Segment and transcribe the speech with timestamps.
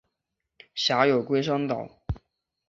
[0.73, 1.87] 辖有龟山岛。